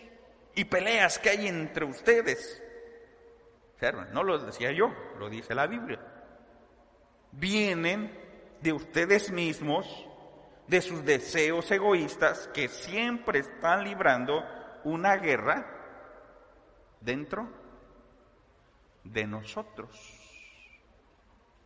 y 0.55 0.65
peleas 0.65 1.19
que 1.19 1.31
hay 1.31 1.49
entre 1.49 1.85
ustedes? 1.85 2.63
No 4.13 4.23
lo 4.23 4.39
decía 4.39 4.73
yo, 4.73 4.93
lo 5.19 5.31
dice 5.31 5.55
la 5.55 5.67
Biblia. 5.67 5.99
Vienen 7.33 8.13
de 8.61 8.73
ustedes 8.73 9.31
mismos, 9.31 10.07
de 10.67 10.83
sus 10.83 11.05
deseos 11.05 11.71
egoístas 11.71 12.49
que 12.55 12.69
siempre 12.69 13.41
están 13.41 13.85
librando 13.85 14.45
una 14.85 15.17
guerra 15.17 15.67
dentro 17.01 17.49
de 19.05 19.27
nosotros. 19.27 19.91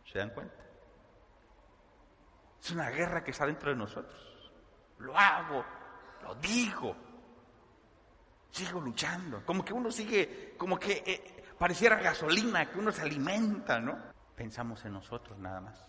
¿Se 0.05 0.19
dan 0.19 0.29
cuenta? 0.29 0.63
Es 2.61 2.71
una 2.71 2.89
guerra 2.89 3.23
que 3.23 3.31
está 3.31 3.45
dentro 3.45 3.69
de 3.69 3.75
nosotros. 3.75 4.51
Lo 4.99 5.17
hago, 5.17 5.63
lo 6.23 6.35
digo, 6.35 6.95
sigo 8.49 8.79
luchando. 8.79 9.45
Como 9.45 9.63
que 9.63 9.73
uno 9.73 9.91
sigue, 9.91 10.55
como 10.57 10.79
que 10.79 11.03
eh, 11.05 11.43
pareciera 11.59 11.97
gasolina, 11.97 12.69
que 12.69 12.79
uno 12.79 12.91
se 12.91 13.01
alimenta, 13.01 13.79
¿no? 13.79 13.97
Pensamos 14.35 14.83
en 14.85 14.93
nosotros 14.93 15.37
nada 15.37 15.61
más. 15.61 15.87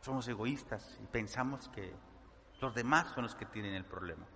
Somos 0.00 0.26
egoístas 0.28 0.98
y 1.02 1.06
pensamos 1.06 1.68
que 1.68 1.94
los 2.60 2.74
demás 2.74 3.12
son 3.14 3.24
los 3.24 3.34
que 3.34 3.46
tienen 3.46 3.74
el 3.74 3.84
problema. 3.84 4.26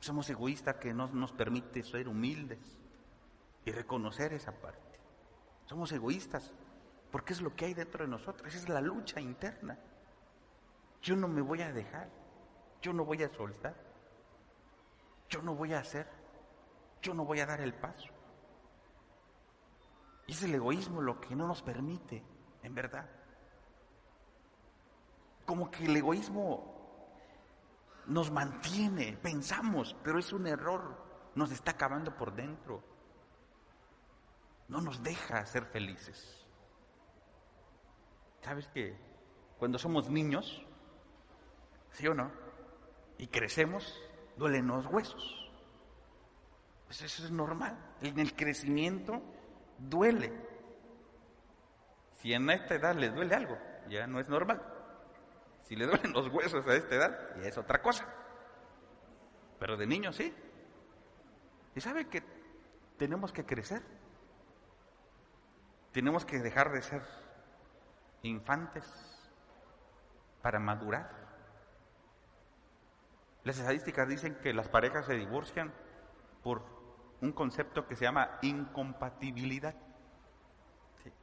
Somos 0.00 0.28
egoístas 0.28 0.76
que 0.76 0.92
no 0.92 1.06
nos 1.08 1.32
permite 1.32 1.82
ser 1.82 2.08
humildes 2.08 2.78
y 3.66 3.72
reconocer 3.72 4.32
esa 4.32 4.52
parte. 4.52 5.00
Somos 5.66 5.90
egoístas 5.92 6.52
porque 7.10 7.32
es 7.32 7.40
lo 7.40 7.54
que 7.54 7.66
hay 7.66 7.74
dentro 7.74 8.04
de 8.04 8.10
nosotros, 8.10 8.54
es 8.54 8.68
la 8.68 8.80
lucha 8.80 9.20
interna. 9.20 9.76
Yo 11.02 11.16
no 11.16 11.28
me 11.28 11.40
voy 11.40 11.62
a 11.62 11.72
dejar, 11.72 12.08
yo 12.80 12.92
no 12.92 13.04
voy 13.04 13.22
a 13.22 13.28
soltar, 13.28 13.74
yo 15.28 15.42
no 15.42 15.54
voy 15.54 15.74
a 15.74 15.80
hacer, 15.80 16.06
yo 17.02 17.12
no 17.12 17.24
voy 17.24 17.40
a 17.40 17.46
dar 17.46 17.60
el 17.60 17.74
paso. 17.74 18.08
Y 20.28 20.32
es 20.32 20.42
el 20.44 20.54
egoísmo 20.54 21.02
lo 21.02 21.20
que 21.20 21.34
no 21.34 21.48
nos 21.48 21.62
permite, 21.62 22.22
en 22.62 22.74
verdad. 22.74 23.08
Como 25.44 25.70
que 25.70 25.86
el 25.86 25.96
egoísmo 25.96 26.72
nos 28.06 28.30
mantiene, 28.30 29.16
pensamos, 29.20 29.96
pero 30.04 30.20
es 30.20 30.32
un 30.32 30.46
error, 30.46 31.32
nos 31.34 31.50
está 31.50 31.72
acabando 31.72 32.16
por 32.16 32.32
dentro 32.32 32.95
no 34.68 34.80
nos 34.80 35.02
deja 35.02 35.44
ser 35.46 35.64
felices. 35.66 36.46
¿Sabes 38.40 38.68
que 38.68 38.96
cuando 39.58 39.78
somos 39.78 40.08
niños, 40.10 40.64
sí 41.92 42.06
o 42.06 42.14
no, 42.14 42.30
y 43.18 43.28
crecemos, 43.28 44.00
duelen 44.36 44.66
los 44.66 44.86
huesos? 44.86 45.50
Pues 46.86 47.02
eso 47.02 47.24
es 47.24 47.30
normal. 47.30 47.76
En 48.00 48.18
el 48.18 48.34
crecimiento 48.34 49.20
duele. 49.78 50.32
Si 52.16 52.32
en 52.32 52.48
esta 52.50 52.76
edad 52.76 52.94
les 52.94 53.14
duele 53.14 53.34
algo, 53.34 53.58
ya 53.88 54.06
no 54.06 54.20
es 54.20 54.28
normal. 54.28 54.62
Si 55.62 55.74
le 55.74 55.86
duelen 55.86 56.12
los 56.12 56.28
huesos 56.28 56.66
a 56.66 56.74
esta 56.74 56.94
edad, 56.94 57.36
ya 57.42 57.48
es 57.48 57.58
otra 57.58 57.82
cosa. 57.82 58.06
Pero 59.58 59.76
de 59.76 59.86
niño 59.86 60.12
sí. 60.12 60.32
¿Y 61.74 61.80
sabe 61.80 62.08
que 62.08 62.22
tenemos 62.96 63.32
que 63.32 63.44
crecer? 63.44 63.82
Tenemos 65.96 66.26
que 66.26 66.40
dejar 66.40 66.72
de 66.72 66.82
ser 66.82 67.00
infantes 68.20 68.84
para 70.42 70.60
madurar. 70.60 71.10
Las 73.44 73.58
estadísticas 73.58 74.06
dicen 74.06 74.34
que 74.42 74.52
las 74.52 74.68
parejas 74.68 75.06
se 75.06 75.14
divorcian 75.14 75.72
por 76.42 76.62
un 77.22 77.32
concepto 77.32 77.86
que 77.86 77.96
se 77.96 78.04
llama 78.04 78.38
incompatibilidad. 78.42 79.74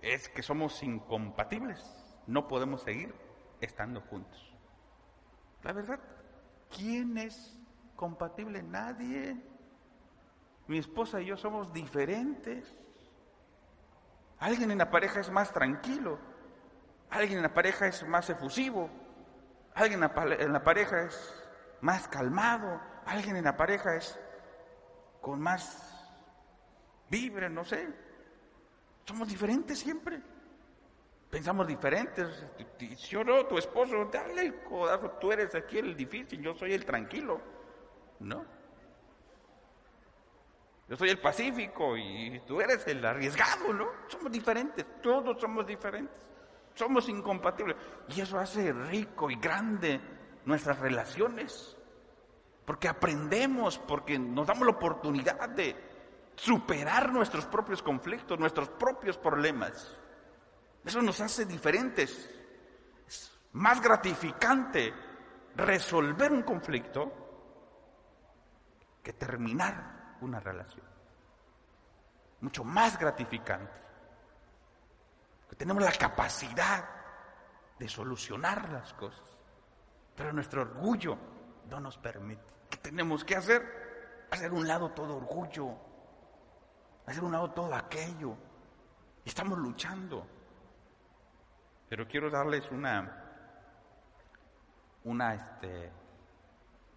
Es 0.02 0.28
que 0.30 0.42
somos 0.42 0.82
incompatibles, 0.82 1.86
no 2.26 2.48
podemos 2.48 2.82
seguir 2.82 3.14
estando 3.62 4.02
juntos. 4.02 4.58
La 5.62 5.74
verdad, 5.74 6.00
¿quién 6.76 7.20
es 7.20 7.60
compatible? 7.96 8.64
Nadie. 8.64 9.40
Mi 10.66 10.80
esposa 10.80 11.22
y 11.22 11.28
yo 11.28 11.38
somos 11.38 11.72
diferentes. 11.72 12.83
Alguien 14.44 14.72
en 14.72 14.78
la 14.78 14.92
pareja 14.92 15.22
es 15.22 15.32
más 15.32 15.54
tranquilo, 15.54 16.20
alguien 17.10 17.38
en 17.38 17.44
la 17.44 17.54
pareja 17.54 17.88
es 17.88 18.06
más 18.06 18.30
efusivo, 18.30 18.90
alguien 19.74 20.04
en 20.04 20.52
la 20.52 20.64
pareja 20.66 21.04
es 21.04 21.34
más 21.80 22.10
calmado, 22.10 22.78
alguien 23.06 23.38
en 23.38 23.46
la 23.46 23.56
pareja 23.56 23.96
es 23.96 24.20
con 25.22 25.40
más 25.40 26.14
vibra, 27.10 27.48
no 27.48 27.64
sé. 27.64 27.88
Somos 29.06 29.30
diferentes 29.30 29.80
siempre. 29.80 30.22
Pensamos 31.30 31.66
diferentes. 31.66 32.46
Yo 33.08 33.24
no, 33.24 33.46
tu 33.46 33.58
esposo, 33.58 34.10
dale 34.12 34.42
el 34.42 34.64
codazo, 34.64 35.10
tú 35.22 35.32
eres 35.32 35.56
aquí 35.56 35.78
el 35.78 35.96
difícil, 35.96 36.42
yo 36.42 36.54
soy 36.54 36.74
el 36.74 36.84
tranquilo. 36.84 37.40
No. 38.20 38.44
Yo 40.88 40.98
soy 40.98 41.10
el 41.10 41.20
pacífico 41.20 41.96
y 41.98 42.42
tú 42.46 42.60
eres 42.60 42.86
el 42.88 43.04
arriesgado, 43.06 43.74
¿no? 43.74 43.88
Somos 44.08 44.32
diferentes, 44.32 44.86
todos 45.02 45.40
somos 45.40 45.66
diferentes. 45.66 46.24
Somos 46.76 47.08
incompatibles. 47.08 47.78
Y 48.10 48.22
eso 48.22 48.40
hace 48.40 48.74
rico 48.74 49.30
y 49.30 49.36
grande 49.36 50.00
nuestras 50.46 50.80
relaciones. 50.80 51.78
Porque 52.66 52.88
aprendemos, 52.88 53.78
porque 53.78 54.18
nos 54.18 54.48
damos 54.48 54.66
la 54.66 54.74
oportunidad 54.74 55.50
de 55.50 55.76
superar 56.36 57.12
nuestros 57.12 57.46
propios 57.46 57.82
conflictos, 57.82 58.40
nuestros 58.40 58.70
propios 58.70 59.18
problemas. 59.18 59.96
Eso 60.84 61.02
nos 61.02 61.20
hace 61.22 61.46
diferentes. 61.46 62.30
Es 63.08 63.32
más 63.54 63.82
gratificante 63.82 64.94
resolver 65.56 66.32
un 66.32 66.42
conflicto 66.42 67.12
que 69.04 69.14
terminar 69.14 69.93
una 70.24 70.40
relación. 70.40 70.86
Mucho 72.42 72.64
más 72.64 72.98
gratificante. 72.98 73.82
Que 75.50 75.56
tenemos 75.56 75.84
la 75.84 75.92
capacidad 75.92 76.90
de 77.78 77.88
solucionar 77.88 78.70
las 78.70 78.94
cosas. 78.94 79.24
Pero 80.16 80.32
nuestro 80.34 80.62
orgullo 80.62 81.18
no 81.70 81.80
nos 81.80 81.98
permite. 81.98 82.44
¿Qué 82.70 82.78
tenemos 82.78 83.24
que 83.24 83.36
hacer? 83.36 84.28
Hacer 84.32 84.52
un 84.52 84.68
lado 84.68 84.92
todo 84.92 85.18
orgullo, 85.18 85.76
hacer 87.06 87.24
un 87.24 87.32
lado 87.32 87.52
todo 87.52 87.74
aquello. 87.74 88.36
Estamos 89.24 89.58
luchando. 89.60 90.26
Pero 91.88 92.08
quiero 92.08 92.30
darles 92.30 92.70
una, 92.72 93.24
una, 95.04 95.36
este, 95.36 95.92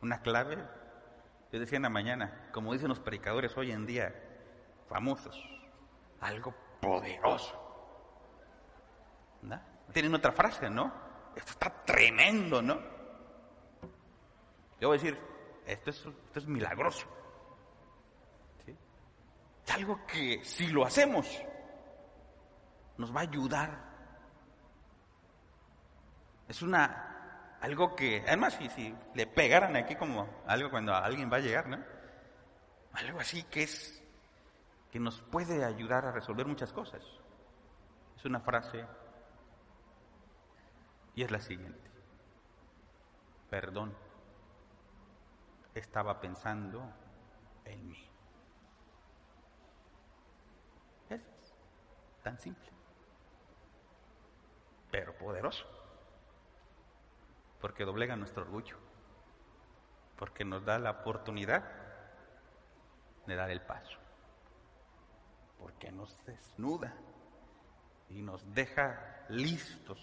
una 0.01 0.21
clave. 0.21 0.86
Yo 1.57 1.61
decía 1.61 1.77
en 1.77 1.85
la 1.85 1.89
mañana, 1.89 2.51
como 2.53 2.75
dicen 2.75 2.89
los 2.89 3.01
predicadores 3.01 3.57
hoy 3.57 3.73
en 3.73 3.87
día, 3.87 4.15
famosos, 4.91 5.43
algo 6.21 6.55
poderoso. 6.83 7.59
¿No? 9.41 9.59
Tienen 9.91 10.15
otra 10.15 10.33
frase, 10.33 10.69
¿no? 10.69 10.93
Esto 11.35 11.53
está 11.53 11.83
tremendo, 11.83 12.61
¿no? 12.61 12.75
Yo 14.79 14.89
voy 14.89 14.99
a 14.99 15.01
decir, 15.01 15.19
esto 15.65 15.93
es, 16.35 16.47
milagroso. 16.47 17.07
Es 19.65 19.73
algo 19.73 20.05
que 20.05 20.45
si 20.45 20.67
lo 20.67 20.85
hacemos, 20.85 21.27
nos 22.99 23.17
va 23.17 23.21
a 23.21 23.23
ayudar. 23.23 23.83
Es 26.49 26.61
una, 26.61 27.16
algo 27.61 27.97
que, 27.97 28.23
además, 28.27 28.55
si, 28.55 28.69
si 28.71 28.95
le 29.15 29.27
pegaran 29.27 29.77
aquí 29.77 29.97
como 29.97 30.29
algo 30.47 30.71
cuando 30.71 30.95
alguien 30.95 31.31
va 31.33 31.37
a 31.37 31.41
llegar, 31.41 31.69
¿no? 31.69 31.79
Algo 32.93 33.21
así 33.21 33.43
que 33.45 33.63
es, 33.63 34.03
que 34.91 35.01
nos 35.01 35.21
puede 35.23 35.65
ayudar 35.65 36.07
a 36.07 36.13
resolver 36.13 36.47
muchas 36.47 36.73
cosas. 36.73 37.03
Es 38.17 38.25
una 38.25 38.41
frase 38.41 38.85
y 41.15 41.23
es 41.23 41.31
la 41.31 41.41
siguiente. 41.41 41.91
Perdón 43.51 43.95
estaba 45.79 46.21
pensando 46.21 46.83
en 47.65 47.89
mí. 47.89 48.11
Es 51.09 51.21
tan 52.23 52.39
simple, 52.39 52.71
pero 54.91 55.17
poderoso, 55.17 55.65
porque 57.67 57.85
doblega 57.85 58.15
nuestro 58.15 58.45
orgullo, 58.45 58.77
porque 60.17 60.45
nos 60.45 60.65
da 60.65 60.79
la 60.79 60.93
oportunidad 60.93 61.65
de 63.27 63.35
dar 63.35 63.51
el 63.51 63.61
paso, 63.61 63.99
porque 65.59 65.91
nos 65.91 66.25
desnuda 66.25 66.95
y 68.09 68.23
nos 68.23 68.55
deja 68.55 69.27
listos 69.31 69.99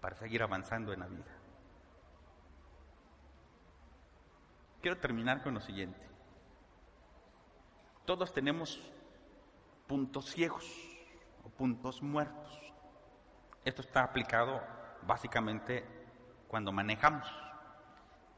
para 0.00 0.16
seguir 0.16 0.42
avanzando 0.42 0.94
en 0.94 1.00
la 1.00 1.06
vida. 1.08 1.36
Quiero 4.80 4.96
terminar 4.98 5.42
con 5.42 5.52
lo 5.52 5.60
siguiente. 5.60 6.08
Todos 8.06 8.32
tenemos 8.32 8.80
puntos 9.86 10.24
ciegos 10.24 10.64
o 11.44 11.50
puntos 11.50 12.00
muertos. 12.00 12.58
Esto 13.62 13.82
está 13.82 14.04
aplicado 14.04 14.78
básicamente 15.06 15.84
cuando 16.48 16.72
manejamos. 16.72 17.26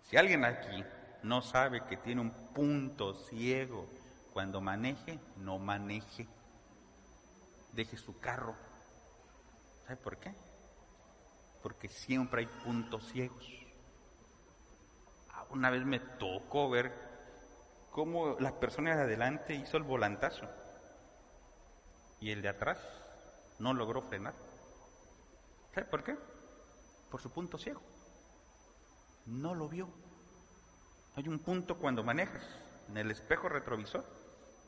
Si 0.02 0.16
alguien 0.16 0.44
aquí 0.44 0.84
no 1.22 1.42
sabe 1.42 1.84
que 1.86 1.96
tiene 1.96 2.20
un 2.20 2.30
punto 2.54 3.14
ciego 3.14 3.86
cuando 4.32 4.60
maneje, 4.60 5.18
no 5.36 5.58
maneje. 5.58 6.26
Deje 7.72 7.96
su 7.96 8.18
carro. 8.18 8.54
¿Sabe 9.84 9.96
por 9.96 10.16
qué? 10.18 10.34
Porque 11.62 11.88
siempre 11.88 12.40
hay 12.40 12.46
puntos 12.64 13.06
ciegos 13.12 13.60
una 15.50 15.70
vez 15.70 15.84
me 15.84 15.98
tocó 15.98 16.70
ver 16.70 16.92
cómo 17.90 18.36
la 18.38 18.58
persona 18.58 18.94
de 18.94 19.02
adelante 19.02 19.54
hizo 19.54 19.76
el 19.76 19.82
volantazo 19.82 20.48
y 22.20 22.30
el 22.30 22.42
de 22.42 22.48
atrás 22.48 22.78
no 23.58 23.74
logró 23.74 24.02
frenar. 24.02 24.34
¿Sabe 25.74 25.86
por 25.86 26.04
qué? 26.04 26.16
Por 27.10 27.20
su 27.20 27.30
punto 27.30 27.58
ciego. 27.58 27.82
No 29.26 29.54
lo 29.54 29.68
vio. 29.68 29.88
Hay 31.16 31.28
un 31.28 31.38
punto 31.40 31.76
cuando 31.76 32.02
manejas 32.02 32.42
en 32.88 32.96
el 32.96 33.10
espejo 33.10 33.48
retrovisor, 33.48 34.04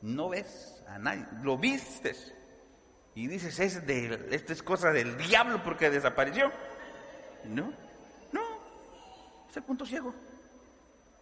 no 0.01 0.29
ves 0.29 0.83
a 0.87 0.99
nadie, 0.99 1.25
lo 1.41 1.57
vistes 1.57 2.33
y 3.15 3.27
dices, 3.27 3.59
es 3.59 3.85
de, 3.85 4.27
esta 4.31 4.53
es 4.53 4.63
cosa 4.63 4.91
del 4.91 5.17
diablo 5.17 5.63
porque 5.63 5.89
desapareció. 5.89 6.51
No, 7.45 7.71
no, 8.31 8.41
es 9.49 9.57
el 9.57 9.63
punto 9.63 9.85
ciego 9.85 10.13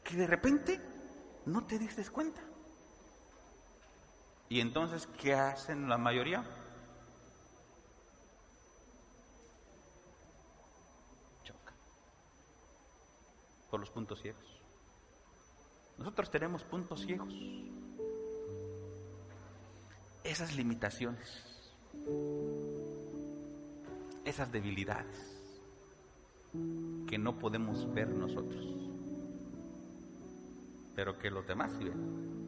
que 0.03 0.15
de 0.15 0.27
repente 0.27 0.79
no 1.45 1.65
te 1.65 1.77
diste 1.77 2.03
cuenta. 2.09 2.41
¿Y 4.49 4.59
entonces 4.59 5.07
qué 5.19 5.33
hacen 5.33 5.87
la 5.87 5.97
mayoría? 5.97 6.43
Por 13.71 13.79
los 13.79 13.89
puntos 13.89 14.21
ciegos. 14.21 14.61
Nosotros 15.97 16.29
tenemos 16.29 16.63
puntos 16.63 17.01
ciegos. 17.01 17.33
Esas 20.23 20.55
limitaciones, 20.55 21.43
esas 24.23 24.51
debilidades 24.51 25.39
que 27.07 27.17
no 27.17 27.39
podemos 27.39 27.91
ver 27.91 28.09
nosotros 28.09 28.81
pero 30.95 31.17
que 31.17 31.31
los 31.31 31.45
demás 31.47 31.71
sí 31.77 31.83
ven. 31.85 32.41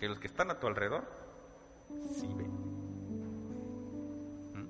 que 0.00 0.08
los 0.08 0.18
que 0.18 0.26
están 0.26 0.50
a 0.50 0.58
tu 0.58 0.66
alrededor 0.66 1.04
sí 2.14 2.26
ven. 2.36 2.50
¿Mm? 4.54 4.68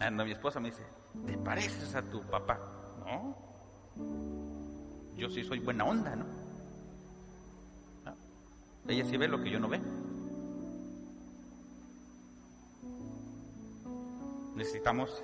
Ah, 0.00 0.10
mi 0.10 0.32
esposa 0.32 0.58
me 0.60 0.70
dice, 0.70 0.84
¿te 1.26 1.38
pareces 1.38 1.94
a 1.94 2.02
tu 2.02 2.22
papá? 2.22 2.81
No. 3.12 3.36
Yo 5.16 5.28
sí 5.28 5.44
soy 5.44 5.58
buena 5.60 5.84
onda, 5.84 6.16
¿no? 6.16 6.24
¿No? 8.04 8.16
Ella 8.88 9.04
sí 9.04 9.16
ve 9.16 9.28
lo 9.28 9.42
que 9.42 9.50
yo 9.50 9.60
no 9.60 9.68
ve. 9.68 9.80
Necesitamos 14.54 15.22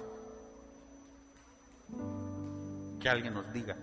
que 3.00 3.08
alguien 3.08 3.34
nos 3.34 3.52
diga, 3.52 3.76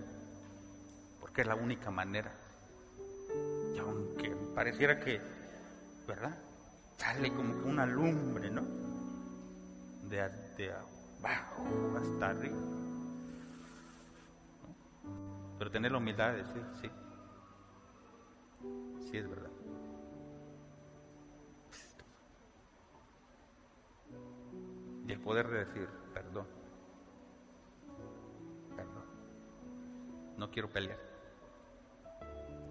porque 1.20 1.40
es 1.40 1.46
la 1.46 1.54
única 1.56 1.90
manera. 1.90 2.32
Y 3.74 3.78
aunque 3.78 4.36
pareciera 4.54 5.00
que, 5.00 5.20
¿verdad? 6.06 6.36
Sale 6.96 7.32
como 7.32 7.60
que 7.60 7.68
una 7.68 7.86
lumbre, 7.86 8.50
¿no? 8.50 8.62
De, 10.08 10.72
abajo 10.72 11.98
hasta 11.98 12.30
arriba. 12.30 12.75
Tener 15.76 15.92
la 15.92 15.98
humildad 15.98 16.32
de 16.32 16.38
decir, 16.38 16.64
sí, 16.80 16.90
sí 19.10 19.18
es 19.18 19.28
verdad. 19.28 19.50
Y 25.06 25.12
el 25.12 25.20
poder 25.20 25.48
de 25.48 25.66
decir, 25.66 25.86
perdón, 26.14 26.46
perdón, 28.74 29.04
no 30.38 30.50
quiero 30.50 30.70
pelear. 30.70 30.98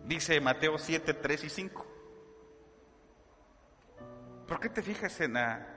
Dice 0.06 0.42
Mateo 0.42 0.80
7, 0.80 1.14
3 1.14 1.44
y 1.44 1.50
5. 1.50 1.86
¿Por 4.48 4.60
qué 4.60 4.70
te 4.70 4.82
fijas 4.82 5.22
en 5.22 5.34
la 5.34 5.68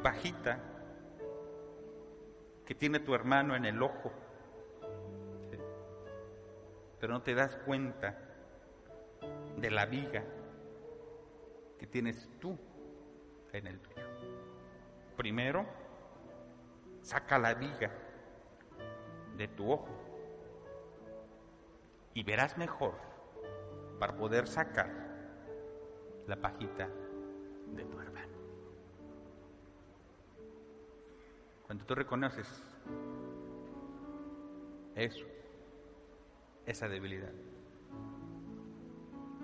bajita 0.00 0.60
que 2.64 2.76
tiene 2.76 3.00
tu 3.00 3.12
hermano 3.12 3.56
en 3.56 3.64
el 3.64 3.82
ojo? 3.82 4.27
Pero 7.00 7.12
no 7.12 7.22
te 7.22 7.34
das 7.34 7.56
cuenta 7.64 8.18
de 9.56 9.70
la 9.70 9.86
viga 9.86 10.24
que 11.78 11.86
tienes 11.86 12.28
tú 12.40 12.58
en 13.52 13.66
el 13.66 13.80
tuyo. 13.80 14.02
Primero, 15.16 15.66
saca 17.02 17.38
la 17.38 17.54
viga 17.54 17.90
de 19.36 19.48
tu 19.48 19.70
ojo 19.70 19.88
y 22.14 22.22
verás 22.24 22.58
mejor 22.58 22.94
para 23.98 24.16
poder 24.16 24.48
sacar 24.48 24.90
la 26.26 26.36
pajita 26.36 26.88
de 27.74 27.84
tu 27.84 28.00
hermano. 28.00 28.36
Cuando 31.66 31.84
tú 31.84 31.94
reconoces 31.94 32.62
eso, 34.94 35.37
esa 36.68 36.88
debilidad, 36.88 37.32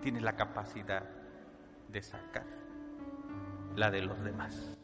tienes 0.03 0.23
la 0.23 0.37
capacidad 0.37 1.09
de 1.89 2.03
sacar 2.03 2.45
la 3.75 3.91
de 3.91 4.03
los 4.03 4.23
demás. 4.23 4.77